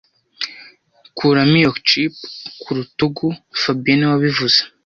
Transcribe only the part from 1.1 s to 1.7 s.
Kuramo